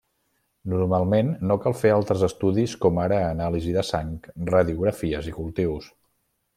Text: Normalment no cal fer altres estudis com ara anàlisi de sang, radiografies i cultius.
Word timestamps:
Normalment 0.73 1.29
no 1.51 1.57
cal 1.65 1.75
fer 1.81 1.91
altres 1.97 2.25
estudis 2.29 2.75
com 2.87 2.99
ara 3.05 3.21
anàlisi 3.29 3.77
de 3.79 3.87
sang, 3.93 4.11
radiografies 4.57 5.33
i 5.35 5.39
cultius. 5.41 5.93